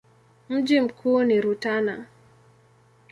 [0.49, 2.05] Mji mkuu ni Rutana.